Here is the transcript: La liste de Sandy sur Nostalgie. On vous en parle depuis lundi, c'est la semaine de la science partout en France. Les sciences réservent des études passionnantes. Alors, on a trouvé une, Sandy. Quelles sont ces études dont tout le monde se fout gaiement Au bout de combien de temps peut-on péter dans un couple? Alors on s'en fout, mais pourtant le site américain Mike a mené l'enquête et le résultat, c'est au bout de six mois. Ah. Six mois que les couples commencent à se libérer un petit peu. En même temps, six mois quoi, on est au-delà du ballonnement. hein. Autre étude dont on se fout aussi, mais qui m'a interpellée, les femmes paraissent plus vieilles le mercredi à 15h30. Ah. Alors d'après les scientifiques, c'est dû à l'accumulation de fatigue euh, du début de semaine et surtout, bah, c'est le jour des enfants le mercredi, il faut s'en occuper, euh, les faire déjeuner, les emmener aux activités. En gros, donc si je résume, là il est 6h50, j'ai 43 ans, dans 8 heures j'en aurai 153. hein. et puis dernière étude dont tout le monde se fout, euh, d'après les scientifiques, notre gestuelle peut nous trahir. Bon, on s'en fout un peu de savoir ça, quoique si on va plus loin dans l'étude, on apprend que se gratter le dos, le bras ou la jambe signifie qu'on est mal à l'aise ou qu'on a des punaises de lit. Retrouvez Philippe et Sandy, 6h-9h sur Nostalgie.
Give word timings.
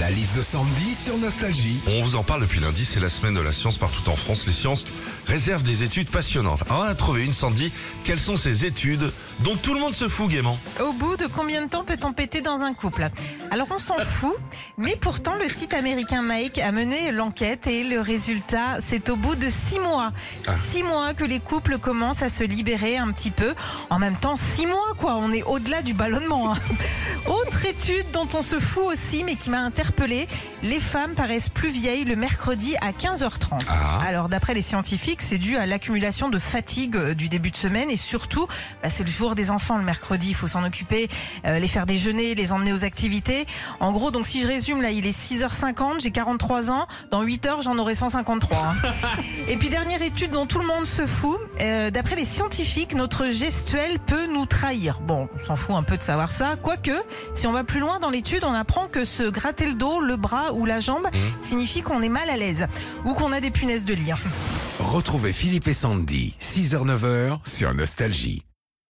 La 0.00 0.08
liste 0.10 0.34
de 0.34 0.40
Sandy 0.40 0.94
sur 0.94 1.18
Nostalgie. 1.18 1.78
On 1.86 2.00
vous 2.00 2.16
en 2.16 2.22
parle 2.22 2.40
depuis 2.40 2.58
lundi, 2.58 2.86
c'est 2.86 3.00
la 3.00 3.10
semaine 3.10 3.34
de 3.34 3.40
la 3.40 3.52
science 3.52 3.76
partout 3.76 4.08
en 4.08 4.16
France. 4.16 4.46
Les 4.46 4.52
sciences 4.52 4.86
réservent 5.26 5.62
des 5.62 5.84
études 5.84 6.08
passionnantes. 6.08 6.62
Alors, 6.70 6.84
on 6.84 6.84
a 6.84 6.94
trouvé 6.94 7.22
une, 7.22 7.34
Sandy. 7.34 7.70
Quelles 8.02 8.18
sont 8.18 8.36
ces 8.38 8.64
études 8.64 9.12
dont 9.40 9.56
tout 9.56 9.74
le 9.74 9.80
monde 9.80 9.92
se 9.92 10.08
fout 10.08 10.30
gaiement 10.30 10.58
Au 10.80 10.94
bout 10.94 11.18
de 11.18 11.26
combien 11.26 11.62
de 11.66 11.68
temps 11.68 11.84
peut-on 11.84 12.14
péter 12.14 12.40
dans 12.40 12.60
un 12.62 12.72
couple? 12.72 13.10
Alors 13.50 13.66
on 13.70 13.78
s'en 13.78 13.98
fout, 13.98 14.36
mais 14.78 14.96
pourtant 14.98 15.34
le 15.34 15.48
site 15.48 15.74
américain 15.74 16.22
Mike 16.22 16.58
a 16.58 16.72
mené 16.72 17.12
l'enquête 17.12 17.66
et 17.66 17.84
le 17.84 18.00
résultat, 18.00 18.78
c'est 18.88 19.10
au 19.10 19.16
bout 19.16 19.34
de 19.34 19.48
six 19.50 19.80
mois. 19.80 20.12
Ah. 20.46 20.54
Six 20.70 20.82
mois 20.82 21.12
que 21.12 21.24
les 21.24 21.40
couples 21.40 21.78
commencent 21.78 22.22
à 22.22 22.30
se 22.30 22.44
libérer 22.44 22.96
un 22.96 23.12
petit 23.12 23.30
peu. 23.30 23.54
En 23.90 23.98
même 23.98 24.16
temps, 24.16 24.36
six 24.54 24.64
mois 24.66 24.94
quoi, 24.98 25.16
on 25.16 25.30
est 25.32 25.42
au-delà 25.42 25.82
du 25.82 25.92
ballonnement. 25.92 26.54
hein. 26.54 26.58
Autre 27.60 27.68
étude 27.68 28.10
dont 28.12 28.28
on 28.34 28.40
se 28.40 28.58
fout 28.58 28.84
aussi, 28.84 29.22
mais 29.22 29.34
qui 29.34 29.50
m'a 29.50 29.60
interpellée, 29.60 30.28
les 30.62 30.80
femmes 30.80 31.14
paraissent 31.14 31.50
plus 31.50 31.68
vieilles 31.68 32.04
le 32.04 32.16
mercredi 32.16 32.74
à 32.80 32.92
15h30. 32.92 33.64
Ah. 33.68 33.98
Alors 34.00 34.30
d'après 34.30 34.54
les 34.54 34.62
scientifiques, 34.62 35.20
c'est 35.20 35.36
dû 35.36 35.58
à 35.58 35.66
l'accumulation 35.66 36.30
de 36.30 36.38
fatigue 36.38 36.96
euh, 36.96 37.12
du 37.12 37.28
début 37.28 37.50
de 37.50 37.56
semaine 37.56 37.90
et 37.90 37.98
surtout, 37.98 38.46
bah, 38.82 38.88
c'est 38.90 39.04
le 39.04 39.10
jour 39.10 39.34
des 39.34 39.50
enfants 39.50 39.76
le 39.76 39.84
mercredi, 39.84 40.30
il 40.30 40.34
faut 40.34 40.48
s'en 40.48 40.64
occuper, 40.64 41.08
euh, 41.44 41.58
les 41.58 41.68
faire 41.68 41.84
déjeuner, 41.84 42.34
les 42.34 42.52
emmener 42.52 42.72
aux 42.72 42.84
activités. 42.84 43.44
En 43.78 43.92
gros, 43.92 44.10
donc 44.10 44.26
si 44.26 44.40
je 44.40 44.48
résume, 44.48 44.80
là 44.80 44.90
il 44.90 45.04
est 45.04 45.18
6h50, 45.18 46.00
j'ai 46.00 46.12
43 46.12 46.70
ans, 46.70 46.86
dans 47.10 47.20
8 47.20 47.44
heures 47.44 47.62
j'en 47.62 47.76
aurai 47.76 47.94
153. 47.94 48.56
hein. 48.56 48.88
et 49.48 49.56
puis 49.58 49.68
dernière 49.68 50.00
étude 50.00 50.30
dont 50.30 50.46
tout 50.46 50.60
le 50.60 50.66
monde 50.66 50.86
se 50.86 51.06
fout, 51.06 51.38
euh, 51.60 51.90
d'après 51.90 52.16
les 52.16 52.24
scientifiques, 52.24 52.94
notre 52.94 53.28
gestuelle 53.28 53.98
peut 53.98 54.28
nous 54.32 54.46
trahir. 54.46 55.00
Bon, 55.00 55.28
on 55.36 55.44
s'en 55.44 55.56
fout 55.56 55.74
un 55.76 55.82
peu 55.82 55.98
de 55.98 56.02
savoir 56.02 56.30
ça, 56.30 56.56
quoique 56.56 56.92
si 57.34 57.46
on 57.46 57.49
va 57.52 57.64
plus 57.64 57.80
loin 57.80 57.98
dans 58.00 58.10
l'étude, 58.10 58.44
on 58.44 58.52
apprend 58.52 58.86
que 58.86 59.04
se 59.04 59.22
gratter 59.22 59.66
le 59.66 59.74
dos, 59.74 60.00
le 60.00 60.16
bras 60.16 60.52
ou 60.52 60.66
la 60.66 60.80
jambe 60.80 61.06
signifie 61.42 61.82
qu'on 61.82 62.02
est 62.02 62.08
mal 62.08 62.28
à 62.28 62.36
l'aise 62.36 62.66
ou 63.04 63.14
qu'on 63.14 63.32
a 63.32 63.40
des 63.40 63.50
punaises 63.50 63.84
de 63.84 63.94
lit. 63.94 64.12
Retrouvez 64.78 65.32
Philippe 65.32 65.68
et 65.68 65.74
Sandy, 65.74 66.34
6h-9h 66.40 67.38
sur 67.46 67.74
Nostalgie. 67.74 68.42